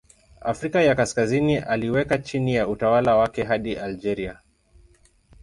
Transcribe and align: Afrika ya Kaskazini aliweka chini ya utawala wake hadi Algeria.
Afrika 0.41 0.81
ya 0.81 0.95
Kaskazini 0.95 1.57
aliweka 1.57 2.17
chini 2.17 2.55
ya 2.55 2.67
utawala 2.67 3.15
wake 3.15 3.43
hadi 3.43 3.75
Algeria. 3.75 4.39